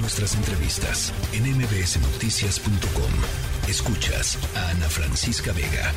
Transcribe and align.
nuestras 0.00 0.34
entrevistas 0.34 1.12
en 1.32 1.44
mbsnoticias.com. 1.56 3.12
Escuchas 3.68 4.38
a 4.56 4.70
Ana 4.70 4.88
Francisca 4.88 5.52
Vega. 5.52 5.92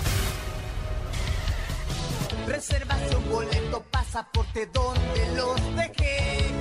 Reservación, 2.48 3.30
boleto, 3.30 3.84
pasaporte, 3.92 4.68
¿dónde 4.74 5.36
los 5.36 5.76
dejé? 5.76 6.52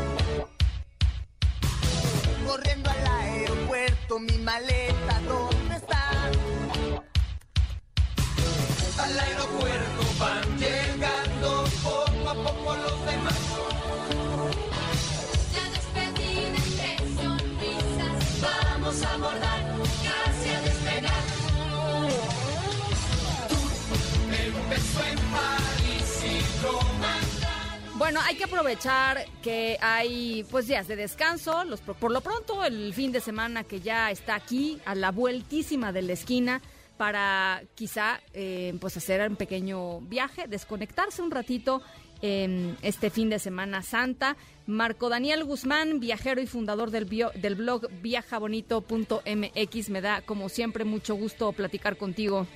Corriendo 2.46 2.90
al 2.90 3.06
aeropuerto, 3.06 4.18
mi 4.18 4.38
maleta, 4.38 5.20
¿dónde 5.26 5.76
está? 5.76 6.30
Al 9.02 9.18
aeropuerto 9.18 9.99
a 18.90 19.14
abordar, 19.14 19.60
casi 20.02 20.50
a 20.50 20.60
despegar. 20.62 21.12
En 24.32 25.18
París. 25.30 26.24
Bueno, 27.94 28.20
hay 28.24 28.34
que 28.34 28.44
aprovechar 28.44 29.24
que 29.42 29.78
hay 29.80 30.44
pues 30.50 30.66
días 30.66 30.88
de 30.88 30.96
descanso, 30.96 31.62
los, 31.64 31.80
por 31.80 32.10
lo 32.10 32.20
pronto 32.20 32.64
el 32.64 32.92
fin 32.92 33.12
de 33.12 33.20
semana 33.20 33.62
que 33.62 33.80
ya 33.80 34.10
está 34.10 34.34
aquí 34.34 34.80
a 34.84 34.96
la 34.96 35.12
vueltísima 35.12 35.92
de 35.92 36.02
la 36.02 36.14
esquina 36.14 36.60
para 36.96 37.62
quizá 37.76 38.20
eh, 38.34 38.76
pues 38.80 38.96
hacer 38.96 39.28
un 39.28 39.36
pequeño 39.36 40.00
viaje, 40.00 40.48
desconectarse 40.48 41.22
un 41.22 41.30
ratito 41.30 41.80
en 42.22 42.76
este 42.82 43.10
fin 43.10 43.30
de 43.30 43.38
semana 43.38 43.82
santa. 43.82 44.36
Marco 44.66 45.08
Daniel 45.08 45.44
Guzmán, 45.44 46.00
viajero 46.00 46.40
y 46.40 46.46
fundador 46.46 46.90
del, 46.90 47.04
bio- 47.04 47.32
del 47.34 47.54
blog 47.56 47.88
viajabonito.mx, 48.02 49.90
me 49.90 50.00
da 50.00 50.22
como 50.22 50.48
siempre 50.48 50.84
mucho 50.84 51.14
gusto 51.14 51.52
platicar 51.52 51.96
contigo. 51.96 52.46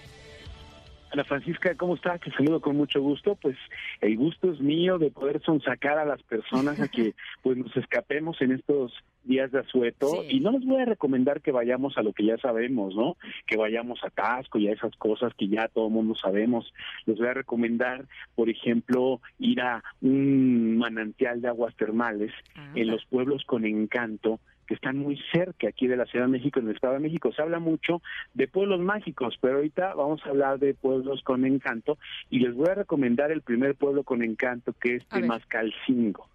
Ana 1.13 1.25
Francisca, 1.25 1.75
¿cómo 1.77 1.95
estás? 1.95 2.21
Te 2.21 2.31
saludo 2.33 2.61
con 2.61 2.77
mucho 2.77 3.01
gusto. 3.01 3.37
Pues 3.37 3.57
el 4.01 4.17
gusto 4.17 4.51
es 4.53 4.61
mío 4.61 4.99
de 4.99 5.11
poder 5.13 5.41
sonsacar 5.45 5.97
a 5.99 6.05
las 6.05 6.21
personas 6.25 6.81
a 6.81 6.89
que 6.89 7.15
pues 7.43 7.57
nos 7.57 7.77
escapemos 7.77 8.41
en 8.41 8.51
estos 8.53 8.93
días 9.25 9.51
de 9.53 9.61
asueto 9.61 10.09
Sí. 10.09 10.37
y 10.37 10.41
no 10.41 10.53
les 10.53 10.65
voy 10.65 10.81
a 10.83 10.85
recomendar 10.85 11.41
que 11.41 11.53
vayamos 11.53 11.97
a 11.99 12.03
lo 12.03 12.13
que 12.13 12.25
ya 12.25 12.37
sabemos, 12.39 12.95
¿no? 12.95 13.17
Que 13.47 13.57
vayamos 13.57 14.03
a 14.05 14.11
Tasco 14.11 14.59
y 14.59 14.69
a 14.69 14.73
esas 14.73 14.95
cosas 14.97 15.33
que 15.35 15.49
ya 15.49 15.69
todo 15.69 15.87
el 15.89 15.93
mundo 15.93 16.15
sabemos. 16.15 16.73
Les 17.07 17.19
voy 17.19 17.29
a 17.29 17.35
recomendar, 17.35 18.07
por 18.35 18.49
ejemplo, 18.49 19.21
ir 19.39 19.61
a 19.61 19.83
un 20.01 20.79
manantial 20.79 21.41
de 21.41 21.49
aguas 21.49 21.75
termales 21.77 22.33
en 22.75 22.89
los 22.89 23.05
pueblos 23.07 23.45
con 23.45 23.65
encanto 23.65 24.41
que 24.67 24.75
están 24.75 24.97
muy 24.97 25.21
cerca 25.31 25.69
aquí 25.69 25.87
de 25.87 25.97
la 25.97 26.07
Ciudad 26.07 26.25
de 26.25 26.33
México, 26.33 26.59
en 26.59 26.69
el 26.69 26.75
Estado 26.75 26.95
de 26.95 27.01
México. 27.01 27.31
Se 27.33 27.43
habla 27.43 27.59
mucho 27.59 28.01
de 28.33 28.49
pueblos 28.49 28.81
mágicos, 28.81 29.37
pero 29.41 29.57
ahorita 29.57 29.95
vamos 29.95 30.25
a 30.25 30.31
hablar 30.31 30.59
de 30.59 30.73
pueblos 30.73 31.23
con 31.23 31.45
encanto 31.45 31.99
y 32.31 32.39
les 32.39 32.55
voy 32.55 32.69
a 32.71 32.75
recomendar 32.75 33.31
el 33.31 33.43
primer 33.43 33.75
pueblo 33.75 34.05
con 34.05 34.23
encanto 34.23 34.73
que 34.73 34.97
es. 34.97 35.07
Temascalcingo. 35.09 36.29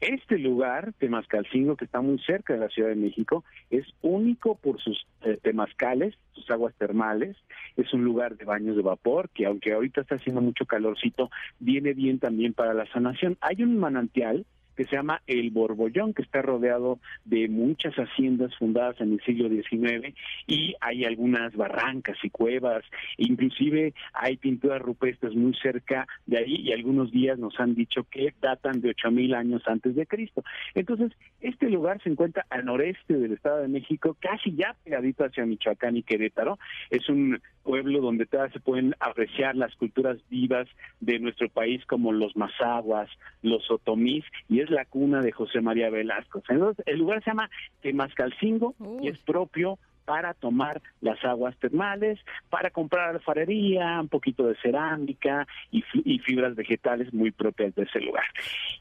Este 0.00 0.38
lugar, 0.38 0.92
Temascalcingo, 0.98 1.76
que 1.76 1.86
está 1.86 2.02
muy 2.02 2.18
cerca 2.18 2.52
de 2.52 2.60
la 2.60 2.68
Ciudad 2.68 2.90
de 2.90 2.96
México, 2.96 3.44
es 3.70 3.86
único 4.02 4.56
por 4.56 4.78
sus 4.80 5.06
eh, 5.22 5.38
sus 6.32 6.50
aguas 6.50 6.74
termales. 6.74 7.36
Es 7.76 7.92
un 7.94 8.04
lugar 8.04 8.36
de 8.36 8.44
baños 8.44 8.76
de 8.76 8.82
vapor 8.82 9.30
que, 9.30 9.46
aunque 9.46 9.72
ahorita 9.72 10.02
está 10.02 10.16
haciendo 10.16 10.42
mucho 10.42 10.66
calorcito, 10.66 11.30
viene 11.58 11.94
bien 11.94 12.18
también 12.18 12.52
para 12.52 12.74
la 12.74 12.86
sanación. 12.92 13.38
Hay 13.40 13.62
un 13.62 13.78
manantial 13.78 14.44
que 14.76 14.84
se 14.84 14.96
llama 14.96 15.22
El 15.26 15.50
Borbollón, 15.50 16.14
que 16.14 16.22
está 16.22 16.42
rodeado 16.42 16.98
de 17.24 17.48
muchas 17.48 17.94
haciendas 17.94 18.54
fundadas 18.56 19.00
en 19.00 19.14
el 19.14 19.20
siglo 19.22 19.48
XIX 19.48 20.14
y 20.46 20.74
hay 20.80 21.04
algunas 21.04 21.54
barrancas 21.56 22.16
y 22.22 22.30
cuevas, 22.30 22.84
inclusive 23.16 23.94
hay 24.12 24.36
pinturas 24.36 24.82
rupestres 24.82 25.34
muy 25.34 25.54
cerca 25.54 26.06
de 26.26 26.38
ahí 26.38 26.56
y 26.56 26.72
algunos 26.72 27.10
días 27.10 27.38
nos 27.38 27.58
han 27.58 27.74
dicho 27.74 28.06
que 28.10 28.34
datan 28.40 28.80
de 28.80 28.90
8000 28.90 29.34
años 29.34 29.62
antes 29.66 29.94
de 29.94 30.06
Cristo. 30.06 30.44
Entonces, 30.74 31.12
este 31.40 31.70
lugar 31.70 32.02
se 32.02 32.10
encuentra 32.10 32.46
al 32.50 32.64
noreste 32.64 33.14
del 33.14 33.32
Estado 33.32 33.58
de 33.58 33.68
México, 33.68 34.16
casi 34.20 34.54
ya 34.54 34.76
pegadito 34.84 35.24
hacia 35.24 35.46
Michoacán 35.46 35.96
y 35.96 36.02
Querétaro. 36.02 36.58
Es 36.90 37.08
un 37.08 37.40
pueblo 37.62 38.00
donde 38.00 38.26
todavía 38.26 38.52
se 38.52 38.60
pueden 38.60 38.94
apreciar 39.00 39.56
las 39.56 39.74
culturas 39.74 40.18
vivas 40.30 40.68
de 41.00 41.18
nuestro 41.18 41.48
país 41.48 41.84
como 41.86 42.12
los 42.12 42.36
mazaguas, 42.36 43.10
los 43.42 43.68
otomís 43.70 44.24
y 44.48 44.60
es 44.60 44.65
la 44.70 44.84
cuna 44.84 45.20
de 45.20 45.32
José 45.32 45.60
María 45.60 45.90
Velasco. 45.90 46.42
Entonces, 46.48 46.84
el 46.86 46.98
lugar 46.98 47.22
se 47.22 47.30
llama 47.30 47.50
Temascalcingo 47.82 48.74
y 49.02 49.08
es 49.08 49.18
propio 49.18 49.78
para 50.06 50.32
tomar 50.34 50.80
las 51.02 51.22
aguas 51.24 51.54
termales, 51.58 52.18
para 52.48 52.70
comprar 52.70 53.10
alfarería, 53.10 54.00
un 54.00 54.08
poquito 54.08 54.46
de 54.46 54.54
cerámica 54.62 55.46
y, 55.70 55.82
fi- 55.82 56.02
y 56.04 56.18
fibras 56.20 56.54
vegetales 56.54 57.12
muy 57.12 57.32
propias 57.32 57.74
de 57.74 57.82
ese 57.82 58.00
lugar. 58.00 58.24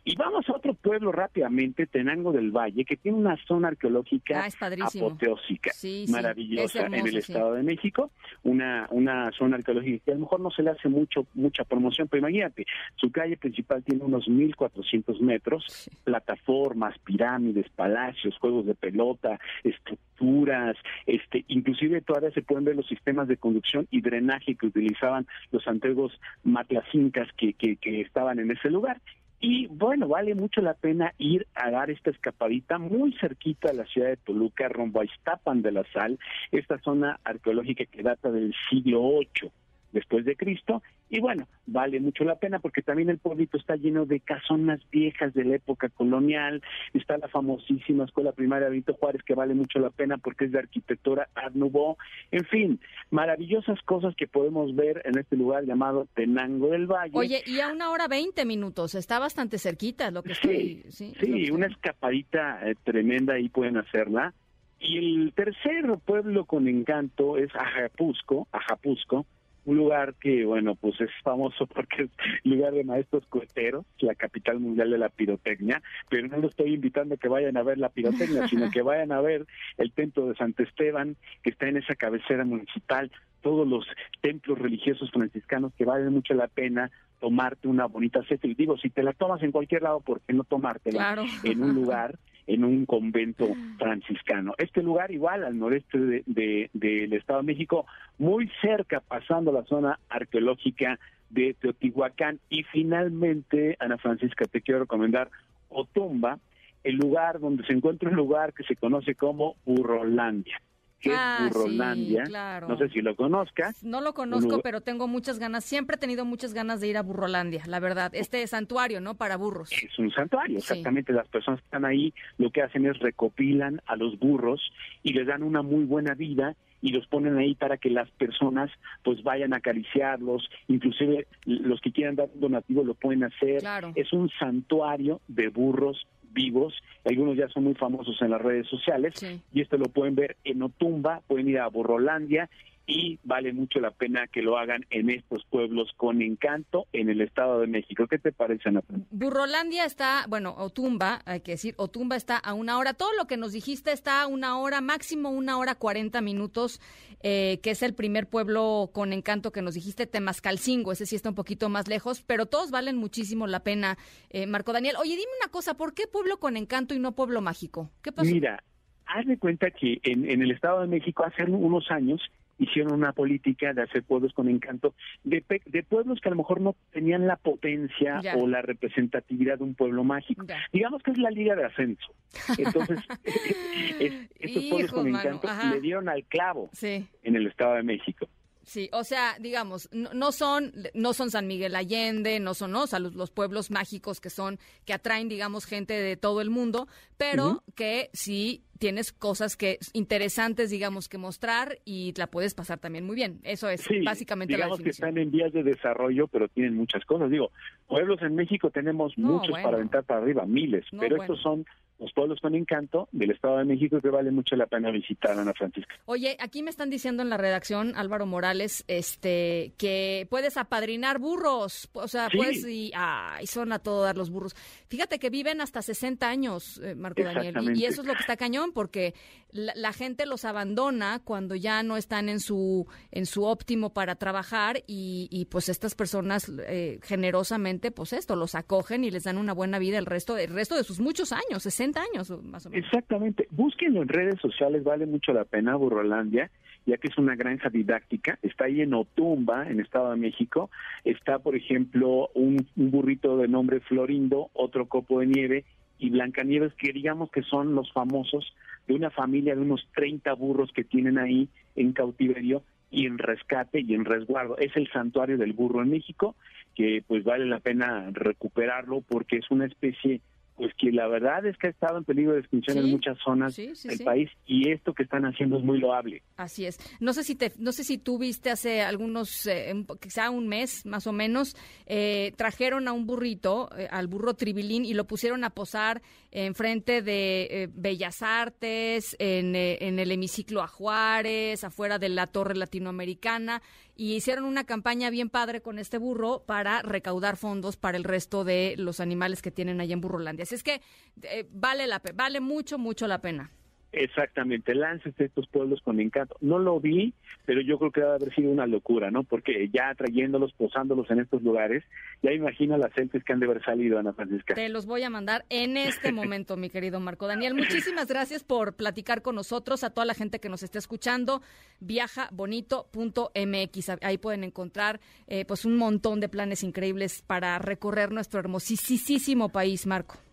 Y 0.06 0.16
vamos 0.16 0.48
a 0.48 0.54
otro 0.54 0.74
pueblo 0.76 1.12
rápidamente, 1.12 1.88
Tenango 1.88 2.32
del 2.32 2.52
Valle, 2.52 2.86
que 2.86 2.96
tiene 2.96 3.18
una 3.18 3.36
zona 3.48 3.70
arqueológica 3.70 4.46
Ah, 4.46 4.50
apoteósica, 4.86 5.72
Sí, 5.74 6.06
maravillosa 6.10 6.84
hermoso, 6.84 7.02
en 7.02 7.08
el 7.08 7.24
sí. 7.24 7.34
Estado 7.34 7.54
de 7.56 7.64
México, 7.64 8.12
una, 8.44 8.88
una 8.92 9.32
zona 9.32 9.56
arqueológica 9.58 10.06
que 10.06 10.12
a 10.12 10.16
lo 10.16 10.22
mejor 10.22 10.40
no 10.40 10.52
se 10.52 10.62
le 10.62 10.70
hace 10.70 10.88
mucho 10.90 11.26
mucha 11.34 11.64
promoción, 11.64 12.08
pero 12.08 12.20
imagínate, 12.20 12.66
su 12.96 13.12
calle 13.12 13.36
principal 13.38 13.84
tiene 13.84 14.04
unos 14.04 14.28
1.400 14.28 15.20
metros, 15.22 15.90
plataformas, 16.04 16.98
pirámides, 17.00 17.68
palacios, 17.76 18.38
juegos 18.38 18.68
de 18.68 18.76
pelota, 18.76 19.40
estructuras, 19.64 20.76
este, 21.16 21.46
inclusive 21.48 22.02
todavía 22.02 22.32
se 22.32 22.42
pueden 22.42 22.66
ver 22.66 22.76
los 22.76 22.88
sistemas 22.88 23.28
de 23.28 23.38
conducción 23.38 23.88
y 23.92 24.02
drenaje 24.02 24.56
que 24.56 24.68
utilizaban 24.68 25.28
los 25.52 25.68
antiguos 25.68 26.20
matlacincas 26.44 27.28
que, 27.38 27.54
que, 27.54 27.78
estaban 28.02 28.40
en 28.40 28.52
ese 28.52 28.70
lugar. 28.70 29.02
Y 29.40 29.68
bueno, 29.68 30.08
vale 30.08 30.34
mucho 30.34 30.62
la 30.62 30.74
pena 30.74 31.14
ir 31.18 31.46
a 31.54 31.70
dar 31.70 31.92
esta 31.92 32.10
escapadita 32.10 32.80
muy 32.80 33.14
cerquita 33.14 33.70
a 33.70 33.74
la 33.74 33.86
ciudad 33.86 34.10
de 34.10 34.18
Toluca, 34.18 34.68
rumbo 34.70 35.02
a 35.02 35.06
Iztapan 35.06 35.62
de 35.62 35.72
la 35.72 35.84
Sal, 35.92 36.18
esta 36.52 36.80
zona 36.80 37.20
arqueológica 37.24 37.86
que 37.86 38.02
data 38.02 38.32
del 38.32 38.54
siglo 38.70 39.20
VIII 39.20 39.52
después 39.96 40.26
de 40.26 40.36
Cristo. 40.36 40.84
Y 41.10 41.20
bueno, 41.20 41.48
vale 41.66 42.00
mucho 42.00 42.24
la 42.24 42.36
pena 42.36 42.60
porque 42.60 42.84
también 42.84 43.10
el 43.10 43.18
pueblito 43.18 43.58
está 43.58 43.76
lleno 43.76 44.06
de 44.06 44.20
casonas 44.20 44.80
viejas 44.92 45.34
de 45.34 45.46
la 45.46 45.56
época 45.56 45.90
colonial. 45.90 46.62
Está 46.94 47.18
la 47.18 47.30
famosísima 47.30 48.04
Escuela 48.04 48.34
Primaria 48.34 48.70
Benito 48.70 48.94
Juárez 48.94 49.24
que 49.24 49.34
vale 49.34 49.56
mucho 49.56 49.80
la 49.80 49.90
pena 49.90 50.18
porque 50.18 50.46
es 50.46 50.52
de 50.52 50.60
arquitectura 50.60 51.30
Art 51.34 51.56
Nouveau. 51.56 51.98
En 52.32 52.46
fin, 52.46 52.80
maravillosas 53.10 53.82
cosas 53.84 54.16
que 54.16 54.28
podemos 54.28 54.76
ver 54.76 55.02
en 55.06 55.18
este 55.18 55.38
lugar 55.38 55.64
llamado 55.64 56.08
Tenango 56.14 56.70
del 56.70 56.88
Valle. 56.88 57.12
Oye, 57.14 57.42
y 57.46 57.62
a 57.62 57.70
una 57.70 57.90
hora 57.90 58.08
veinte 58.08 58.46
minutos, 58.46 58.94
está 58.96 59.18
bastante 59.18 59.58
cerquita 59.58 60.12
lo 60.12 60.22
que 60.22 60.34
estoy... 60.34 60.84
Sí, 60.90 61.14
Sí, 61.20 61.50
una 61.50 61.68
escapadita 61.68 62.60
eh, 62.70 62.76
tremenda 62.84 63.36
ahí 63.36 63.48
pueden 63.48 63.78
hacerla. 63.78 64.34
Y 64.80 64.98
el 64.98 65.34
tercer 65.34 65.86
pueblo 66.06 66.46
con 66.46 66.68
encanto 66.68 67.38
es 67.38 67.50
Ajapusco, 67.56 68.48
Ajapusco, 68.52 69.26
un 69.66 69.78
lugar 69.78 70.14
que, 70.16 70.46
bueno, 70.46 70.76
pues 70.76 71.00
es 71.02 71.10
famoso 71.24 71.66
porque 71.74 72.04
es 72.04 72.10
lugar 72.44 72.74
de 72.74 72.84
maestros 72.84 73.26
coheteros, 73.28 73.86
la 74.00 74.16
capital 74.16 74.60
mundial 74.60 74.90
de 74.92 74.98
la 74.98 75.10
pirotecnia, 75.10 75.82
pero 76.10 76.28
no 76.28 76.38
lo 76.38 76.48
estoy 76.48 76.74
invitando 76.74 77.16
a 77.16 77.18
que 77.18 77.28
vayan 77.28 77.58
a 77.58 77.64
ver 77.64 77.78
la 77.78 77.90
pirotecnia, 77.90 78.48
sino 78.50 78.70
que 78.70 78.82
vayan 78.82 79.12
a 79.12 79.22
ver 79.22 79.46
el 79.78 79.92
templo 79.92 80.28
de 80.28 80.36
Santo 80.36 80.64
Esteban, 80.64 81.16
que 81.44 81.50
está 81.50 81.68
en 81.68 81.78
esa 81.78 81.96
cabecera 81.96 82.46
municipal, 82.46 83.12
todos 83.42 83.68
los 83.68 83.86
templos 84.22 84.58
religiosos 84.58 85.12
franciscanos 85.12 85.72
que 85.78 85.86
valen 85.86 86.12
mucho 86.14 86.34
la 86.34 86.48
pena 86.48 86.90
tomarte 87.20 87.68
una 87.68 87.86
bonita 87.86 88.24
selfie. 88.24 88.56
Digo, 88.56 88.78
si 88.78 88.90
te 88.90 89.04
la 89.04 89.14
tomas 89.14 89.42
en 89.44 89.52
cualquier 89.52 89.84
lado, 89.84 90.00
¿por 90.02 90.22
qué 90.22 90.34
no 90.34 90.44
tomártela 90.44 90.98
Claro. 90.98 91.26
en 91.44 91.64
un 91.64 91.74
lugar, 91.76 92.18
en 92.48 92.64
un 92.64 92.86
convento 92.86 93.48
franciscano? 93.78 94.54
Este 94.58 94.82
lugar 94.84 95.12
igual 95.12 95.44
al 95.44 95.58
noreste 95.58 95.98
de- 95.98 96.24
de- 96.26 96.70
del 96.74 97.14
Estado 97.14 97.40
de 97.42 97.46
México, 97.48 97.86
muy 98.18 98.50
cerca, 98.62 99.00
pasando 99.00 99.52
la 99.52 99.64
zona 99.64 100.00
arqueológica 100.10 101.00
de 101.30 101.56
Teotihuacán. 101.60 102.40
Y 102.50 102.64
finalmente, 102.64 103.76
Ana 103.80 103.98
Francisca, 103.98 104.46
te 104.46 104.62
quiero 104.62 104.82
recomendar 104.82 105.30
Otumba, 105.70 106.40
el 106.84 106.96
lugar 106.98 107.40
donde 107.40 107.66
se 107.66 107.74
encuentra 107.74 108.10
un 108.10 108.16
lugar 108.16 108.54
que 108.54 108.64
se 108.64 108.76
conoce 108.76 109.16
como 109.16 109.56
Burrolandia. 109.66 110.62
¿Qué 111.00 111.12
Ah, 111.14 111.46
es 111.48 111.54
Burrolandia? 111.54 112.26
sí, 112.26 112.30
claro. 112.32 112.68
No 112.68 112.78
sé 112.78 112.90
si 112.90 113.02
lo 113.02 113.16
conozcas. 113.16 113.84
No 113.84 114.02
lo 114.02 114.14
conozco, 114.14 114.62
pero 114.62 114.82
tengo 114.82 115.08
muchas 115.08 115.38
ganas, 115.40 115.64
siempre 115.64 115.98
he 115.98 116.00
tenido 116.00 116.26
muchas 116.26 116.54
ganas 116.54 116.80
de 116.82 116.88
ir 116.88 116.98
a 116.98 117.04
Burrolandia, 117.04 117.62
la 117.68 117.80
verdad. 117.80 118.12
Este 118.16 118.46
santuario, 118.48 119.02
¿no? 119.02 119.16
Para 119.16 119.38
burros. 119.38 119.72
es 119.72 120.00
un 120.00 120.12
santuario, 120.12 120.60
Sí. 120.60 120.72
exactamente. 120.72 121.14
Las 121.14 121.28
personas 121.28 121.60
que 121.62 121.66
están 121.66 121.86
ahí 121.86 122.14
lo 122.38 122.50
que 122.52 122.62
hacen 122.64 122.86
es 122.86 122.98
recopilan 123.00 123.82
a 123.86 123.96
los 123.96 124.18
burros 124.20 124.62
y 125.04 125.14
les 125.14 125.28
dan 125.28 125.44
una 125.44 125.62
muy 125.62 125.84
buena 125.84 126.14
vida 126.16 126.56
y 126.82 126.92
los 126.92 127.08
ponen 127.08 127.38
ahí 127.38 127.56
para 127.56 127.78
que 127.78 127.90
las 127.90 128.10
personas 128.12 128.70
pues 129.04 129.24
vayan 129.24 129.54
a 129.54 129.58
acariciarlos, 129.58 130.48
inclusive 130.68 131.28
los 131.46 131.82
que 131.82 131.92
quieran 131.92 132.16
dar 132.16 132.30
donativo 132.36 132.84
lo 132.84 132.94
pueden 132.94 133.24
hacer. 133.24 133.60
Claro. 133.62 133.92
Es 133.96 134.14
un 134.14 134.30
santuario 134.40 135.20
de 135.28 135.50
burros 135.50 136.06
vivos, 136.36 136.76
algunos 137.06 137.36
ya 137.36 137.48
son 137.50 137.64
muy 137.64 137.74
famosos 137.74 138.22
en 138.22 138.30
las 138.30 138.42
redes 138.42 138.68
sociales, 138.68 139.14
Sí. 139.16 139.42
y 139.54 139.62
esto 139.62 139.78
lo 139.78 139.86
pueden 139.86 140.14
ver 140.14 140.36
en 140.44 140.62
Otumba, 140.62 141.22
pueden 141.28 141.48
ir 141.50 141.58
a 141.60 141.68
Burrolandia, 141.70 142.50
y 142.88 143.20
vale 143.24 143.52
mucho 143.54 143.80
la 143.80 143.92
pena 143.92 144.28
que 144.28 144.42
lo 144.42 144.58
hagan 144.58 144.86
en 144.90 145.10
estos 145.10 145.44
pueblos 145.50 145.92
con 145.98 146.22
encanto 146.22 146.86
en 146.94 147.10
el 147.10 147.22
Estado 147.22 147.60
de 147.60 147.68
México. 147.68 148.08
¿Qué 148.08 148.20
te 148.20 148.32
parece, 148.32 148.70
Ana 148.70 148.82
Francisca? 148.82 149.16
Burrolandia 149.16 149.86
está, 149.86 150.26
bueno, 150.30 150.56
Otumba, 150.58 151.22
hay 151.26 151.42
que 151.42 151.52
decir, 151.52 151.74
Otumba 151.78 152.16
está 152.16 152.38
a 152.38 152.54
una 152.54 152.78
hora. 152.78 152.94
Todo 152.94 153.10
lo 153.18 153.26
que 153.26 153.38
nos 153.38 153.54
dijiste 153.54 153.92
está 153.92 154.22
a 154.22 154.28
una 154.28 154.60
hora, 154.60 154.82
máximo 154.82 155.30
una 155.30 155.58
hora 155.58 155.76
cuarenta 155.76 156.22
minutos, 156.22 156.80
eh, 157.24 157.60
que 157.64 157.72
es 157.72 157.82
el 157.82 157.96
primer 157.96 158.28
pueblo 158.28 158.92
con 158.94 159.14
encanto 159.14 159.52
que 159.52 159.62
nos 159.62 159.74
dijiste, 159.74 160.06
Temascalcingo. 160.06 160.92
Ese 160.92 161.06
sí 161.06 161.16
está 161.16 161.30
un 161.30 161.36
poquito 161.36 161.70
más 161.70 161.88
lejos, 161.88 162.22
pero 162.22 162.46
todos 162.46 162.72
valen 162.72 162.98
muchísimo 162.98 163.48
la 163.48 163.62
pena, 163.62 163.98
eh, 164.30 164.46
Marco 164.46 164.74
Daniel. 164.74 164.96
Oye, 165.00 165.16
dime 165.16 165.32
una 165.42 165.52
cosa, 165.52 165.76
¿por 165.76 165.94
qué 165.94 166.08
pueblo 166.08 166.38
con 166.38 166.56
encanto 166.56 166.94
y 166.94 167.00
no 167.00 167.14
pueblo 167.14 167.42
mágico? 167.42 167.90
¿Qué 168.04 168.12
pasó? 168.12 168.32
Mira, 168.32 168.64
haz 169.08 169.26
de 169.26 169.38
cuenta 169.38 169.72
que 169.72 170.00
en, 170.04 170.30
en 170.30 170.42
el 170.42 170.52
Estado 170.52 170.82
de 170.82 170.88
México 170.88 171.24
hace 171.24 171.44
unos 171.44 171.90
años 171.90 172.22
hicieron 172.58 172.94
una 172.94 173.12
política 173.14 173.74
de 173.74 173.82
hacer 173.84 174.04
pueblos 174.04 174.34
con 174.34 174.48
encanto, 174.50 174.94
de, 175.24 175.42
pe- 175.42 175.62
de 175.66 175.84
pueblos 175.84 176.20
que 176.22 176.30
a 176.30 176.32
lo 176.32 176.38
mejor 176.38 176.62
no 176.62 176.76
tenían 176.92 177.28
la 177.28 177.36
potencia 177.36 178.20
Ya. 178.22 178.36
o 178.38 178.48
la 178.48 178.62
representatividad 178.62 179.58
de 179.58 179.64
un 179.66 179.76
pueblo 179.76 180.04
mágico. 180.04 180.46
Ya. 180.48 180.60
Digamos 180.72 181.04
que 181.04 181.12
es 181.12 181.18
la 181.18 181.30
liga 181.32 181.56
de 181.56 181.66
ascenso. 181.66 182.14
Entonces, 182.58 183.00
es- 184.00 184.30
estos 184.40 184.64
pueblos 184.66 184.92
con 184.92 185.10
mano, 185.12 185.20
encanto 185.20 185.48
ajá. 185.48 185.74
le 185.74 185.82
dieron 185.82 186.10
al 186.10 186.24
clavo 186.26 186.70
Sí. 186.74 187.08
en 187.24 187.36
el 187.36 187.48
Estado 187.48 187.76
de 187.76 187.84
México. 187.84 188.28
Sí, 188.64 188.90
o 188.94 189.04
sea, 189.04 189.36
digamos, 189.40 189.88
no, 189.92 190.12
no 190.16 190.32
son 190.32 190.74
no 190.96 191.14
son 191.14 191.30
San 191.30 191.46
Miguel 191.46 191.76
Allende, 191.76 192.40
no 192.40 192.56
son 192.56 192.72
no, 192.72 192.84
o 192.84 192.88
sea, 192.88 192.98
los, 192.98 193.14
los 193.14 193.30
pueblos 193.30 193.70
mágicos 193.70 194.20
que 194.20 194.32
son 194.32 194.58
que 194.86 194.94
atraen, 194.94 195.30
digamos, 195.30 195.66
gente 195.66 195.94
de 195.94 196.18
todo 196.18 196.42
el 196.42 196.50
mundo, 196.50 196.88
pero 197.16 197.64
que 197.76 198.10
sí 198.14 198.64
tienes 198.80 199.12
cosas 199.14 199.56
que 199.58 199.80
interesantes, 199.94 200.70
digamos, 200.70 201.08
que 201.10 201.18
mostrar 201.18 201.80
y 201.86 202.14
la 202.18 202.28
puedes 202.28 202.54
pasar 202.54 202.78
también 202.80 203.06
muy 203.06 203.16
bien. 203.16 203.40
Eso 203.44 203.70
es 203.70 203.82
Sí, 203.82 204.02
básicamente 204.02 204.54
la 204.54 204.58
digamos 204.66 204.78
que 204.80 204.84
definición. 204.86 205.10
están 205.10 205.22
en 205.22 205.32
vías 205.32 205.54
de 205.54 205.64
desarrollo, 205.64 206.28
pero 206.28 206.48
tienen 206.50 206.76
muchas 206.76 207.04
cosas. 207.06 207.30
Digo, 207.32 207.52
pueblos 207.88 208.22
en 208.22 208.36
México 208.36 208.70
tenemos 208.72 209.14
No, 209.18 209.34
muchos 209.34 209.50
bueno. 209.50 209.64
para 209.66 209.78
aventar 209.78 210.04
para 210.04 210.22
arriba, 210.22 210.46
miles, 210.46 210.86
No, 210.92 211.00
pero 211.00 211.18
bueno. 211.18 211.34
estos 211.34 211.42
son 211.44 211.66
los 211.98 212.12
pueblos 212.12 212.42
con 212.42 212.54
encanto 212.56 213.08
del 213.14 213.32
Estado 213.32 213.58
de 213.60 213.64
México 213.64 214.02
que 214.02 214.10
vale 214.10 214.30
mucho 214.30 214.58
la 214.58 214.66
pena 214.66 214.92
visitar, 214.92 215.40
Ana 215.40 215.54
Francisca. 215.54 215.96
Oye, 216.06 216.36
aquí 216.42 216.62
me 216.62 216.70
están 216.70 216.90
diciendo 216.90 217.24
en 217.24 217.30
la 217.30 217.38
redacción, 217.38 217.94
Álvaro 217.96 218.26
Morales, 218.26 218.84
este, 218.90 219.72
que 219.78 220.28
puedes 220.30 220.58
apadrinar 220.58 221.20
burros. 221.20 221.90
O 221.94 222.10
sea, 222.10 222.28
Sí. 222.30 222.38
puedes 222.38 222.68
y, 222.68 222.92
ay, 222.94 223.48
son 223.48 223.72
a 223.72 223.80
todo 223.80 224.04
dar 224.04 224.18
los 224.18 224.30
burros. 224.30 224.56
Fíjate 224.90 225.20
que 225.20 225.30
viven 225.30 225.62
hasta 225.62 225.82
60 225.82 226.28
años, 226.28 226.82
eh, 226.84 226.96
Marco 226.96 227.24
Daniel. 227.24 227.56
Y, 227.78 227.86
eso 227.86 228.02
es 228.02 228.08
lo 228.08 228.14
que 228.14 228.20
está 228.20 228.36
cañón, 228.36 228.65
porque 228.74 229.14
la, 229.52 229.94
gente 229.94 230.26
los 230.26 230.44
abandona 230.46 231.20
cuando 231.24 231.56
ya 231.56 231.82
no 231.84 231.98
están 231.98 232.30
en 232.30 232.40
su, 232.40 232.88
en 233.12 233.26
su 233.26 233.44
óptimo 233.44 233.94
para 233.94 234.16
trabajar 234.16 234.78
y, 234.88 235.28
y, 235.32 235.46
pues 235.46 235.70
estas 235.70 235.96
personas 235.96 236.52
eh, 236.68 237.00
generosamente, 237.04 237.92
pues 237.92 238.14
esto, 238.14 238.36
los 238.36 238.56
acogen 238.56 239.04
y 239.04 239.12
les 239.12 239.24
dan 239.24 239.38
una 239.38 239.54
buena 239.54 239.80
vida 239.80 239.98
el 239.98 240.06
resto, 240.06 240.38
el 240.38 240.54
resto 240.54 240.76
de 240.76 240.84
sus 240.84 241.00
muchos 241.00 241.32
años, 241.32 241.64
60 241.64 242.02
años 242.02 242.30
más 242.44 242.66
o 242.66 242.70
menos. 242.70 242.86
Exactamente. 242.86 243.48
Búsquenlo 243.52 244.02
en 244.02 244.10
redes 244.10 244.40
sociales, 244.42 244.84
vale 244.84 245.06
mucho 245.06 245.32
la 245.32 245.46
pena, 245.46 245.76
Burrolandia, 245.76 246.52
ya 246.86 246.98
que 246.98 247.08
es 247.08 247.18
una 247.18 247.36
granja 247.36 247.70
didáctica. 247.70 248.38
Está 248.42 248.66
ahí 248.66 248.82
en 248.82 248.94
Otumba, 248.94 249.70
en 249.70 249.80
Estado 249.80 250.12
de 250.12 250.18
México. 250.18 250.70
Está, 251.04 251.40
por 251.40 251.56
ejemplo, 251.56 252.30
un 252.34 252.68
burrito 252.76 253.38
de 253.38 253.48
nombre 253.48 253.80
Florindo, 253.80 254.50
otro 254.54 254.88
copo 254.88 255.22
de 255.22 255.28
nieve 255.28 255.66
y 255.98 256.10
Blancanieves, 256.10 256.74
que 256.74 256.92
digamos 256.92 257.32
que 257.32 257.44
son 257.44 257.76
los 257.76 257.92
famosos 257.92 258.54
de 258.88 258.96
una 258.96 259.10
familia 259.10 259.56
de 259.56 259.62
unos 259.62 259.88
30 259.96 260.34
burros 260.34 260.72
que 260.74 260.84
tienen 260.84 261.18
ahí 261.18 261.50
en 261.76 261.94
cautiverio 261.94 262.64
y 262.92 263.06
en 263.06 263.18
rescate 263.18 263.82
y 263.82 263.94
en 263.94 264.06
resguardo. 264.06 264.58
Es 264.58 264.76
el 264.76 264.90
santuario 264.92 265.38
del 265.38 265.54
burro 265.54 265.82
en 265.82 265.90
México, 265.90 266.36
que 266.76 267.04
pues 267.08 267.24
vale 267.24 267.46
la 267.46 267.60
pena 267.60 268.10
recuperarlo 268.12 269.02
porque 269.02 269.38
es 269.38 269.50
una 269.52 269.66
especie 269.66 270.22
pues 270.56 270.74
que 270.78 270.92
la 270.92 271.08
verdad 271.08 271.46
es 271.46 271.58
que 271.58 271.68
ha 271.68 271.70
estado 271.70 271.98
en 271.98 272.06
peligro 272.06 272.34
de 272.34 272.40
extinción 272.40 272.78
Sí, 272.78 272.84
en 272.84 272.92
muchas 272.92 273.18
zonas 273.24 273.54
sí, 273.54 273.76
sí, 273.76 273.90
del 273.90 274.00
país 274.00 274.30
y 274.46 274.70
esto 274.70 274.94
que 274.94 275.04
están 275.04 275.26
haciendo 275.26 275.58
es 275.58 275.64
muy 275.64 275.80
loable. 275.80 276.24
Así 276.38 276.66
es. 276.66 276.80
No 277.00 277.14
sé 277.14 277.24
si 277.24 277.36
te, 277.36 277.52
no 277.58 277.72
sé 277.72 277.84
si 277.84 277.98
tú 277.98 278.18
viste 278.18 278.50
hace 278.50 278.82
algunos, 278.82 279.46
eh, 279.48 279.74
quizá 280.00 280.30
un 280.30 280.48
mes 280.48 280.86
más 280.86 281.08
o 281.08 281.14
menos, 281.14 281.56
eh, 281.86 282.34
trajeron 282.38 282.88
a 282.88 282.94
un 282.94 283.06
burrito, 283.06 283.70
eh, 283.78 283.88
al 283.92 284.08
burro 284.08 284.34
Tribilín, 284.34 284.86
y 284.86 284.94
lo 284.94 285.06
pusieron 285.06 285.44
a 285.44 285.50
posar 285.50 286.02
enfrente 286.32 287.02
de 287.02 287.48
eh, 287.50 287.70
Bellas 287.74 288.22
Artes, 288.22 289.16
en, 289.20 289.56
eh, 289.56 289.78
en 289.82 290.00
el 290.00 290.12
hemiciclo 290.12 290.62
a 290.62 290.68
Juárez, 290.68 291.64
afuera 291.64 291.98
de 291.98 292.10
la 292.10 292.28
Torre 292.28 292.56
Latinoamericana, 292.56 293.62
y 293.96 294.16
hicieron 294.16 294.46
una 294.46 294.66
campaña 294.66 295.10
bien 295.10 295.30
padre 295.30 295.62
con 295.62 295.80
este 295.80 295.98
burro 295.98 296.44
para 296.46 296.82
recaudar 296.82 297.38
fondos 297.38 297.78
para 297.78 297.98
el 297.98 298.04
resto 298.04 298.44
de 298.44 298.76
los 298.78 299.00
animales 299.00 299.42
que 299.42 299.52
tienen 299.52 299.80
allá 299.80 299.94
en 299.94 300.02
Burrolandia. 300.02 300.44
Así 300.44 300.56
es 300.56 300.64
que 300.64 300.82
eh, 301.24 301.48
vale 301.52 301.88
la 301.88 302.02
vale 302.14 302.40
mucho, 302.40 302.78
mucho 302.78 303.08
la 303.08 303.22
pena. 303.22 303.52
Exactamente, 303.96 304.76
láncese 304.76 305.24
a 305.24 305.26
estos 305.26 305.48
pueblos 305.48 305.82
con 305.82 306.02
encanto. 306.02 306.36
No 306.42 306.60
lo 306.60 306.82
vi, 306.82 307.14
pero 307.46 307.62
yo 307.62 307.80
creo 307.80 307.92
que 307.92 308.02
debe 308.02 308.16
haber 308.16 308.36
sido 308.36 308.52
una 308.52 308.68
locura, 308.68 309.10
¿no? 309.10 309.24
Porque 309.24 309.70
ya 309.74 309.96
trayéndolos, 309.96 310.52
posándolos 310.52 311.10
en 311.12 311.22
estos 311.22 311.42
lugares, 311.42 311.82
ya 312.22 312.34
imagina 312.34 312.78
las 312.78 312.92
selfies 312.94 313.24
que 313.24 313.32
han 313.32 313.40
de 313.40 313.46
haber 313.46 313.64
salido, 313.64 313.98
Ana 313.98 314.12
Francisca. 314.12 314.54
Te 314.54 314.68
los 314.68 314.86
voy 314.86 315.04
a 315.04 315.10
mandar 315.10 315.46
en 315.50 315.78
este 315.78 316.12
momento, 316.12 316.58
mi 316.58 316.70
querido 316.70 317.00
Marco 317.00 317.26
Daniel. 317.26 317.54
Muchísimas 317.56 318.08
gracias 318.08 318.44
por 318.44 318.76
platicar 318.76 319.22
con 319.22 319.36
nosotros, 319.36 319.86
a 319.86 319.92
toda 319.92 320.06
la 320.06 320.14
gente 320.14 320.40
que 320.40 320.50
nos 320.50 320.62
está 320.62 320.78
escuchando. 320.78 321.42
Viajabonito.mx. 321.80 323.90
Ahí 324.02 324.18
pueden 324.18 324.44
encontrar 324.44 325.00
eh, 325.28 325.46
pues 325.46 325.64
un 325.64 325.78
montón 325.78 326.20
de 326.20 326.28
planes 326.28 326.64
increíbles 326.64 327.22
para 327.22 327.60
recorrer 327.60 328.12
nuestro 328.12 328.42
hermosísimo 328.42 329.48
país, 329.48 329.88
Marco. 329.88 330.25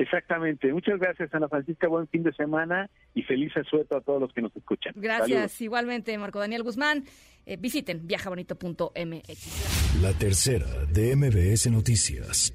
Exactamente. 0.00 0.72
Muchas 0.72 0.98
gracias, 0.98 1.32
Ana 1.34 1.46
Francisca. 1.46 1.86
Buen 1.86 2.08
fin 2.08 2.22
de 2.22 2.32
semana 2.32 2.88
y 3.14 3.22
feliz 3.22 3.54
asueto 3.54 3.98
a 3.98 4.00
todos 4.00 4.18
los 4.18 4.32
que 4.32 4.40
nos 4.40 4.56
escuchan. 4.56 4.94
Gracias, 4.96 5.28
Saludos. 5.28 5.60
igualmente, 5.60 6.16
Marco 6.16 6.38
Daniel 6.38 6.62
Guzmán. 6.62 7.04
Eh, 7.44 7.58
visiten 7.58 8.06
viajabonito.mx. 8.06 10.02
La 10.02 10.12
tercera 10.14 10.66
de 10.86 11.14
MBS 11.16 11.70
Noticias. 11.70 12.54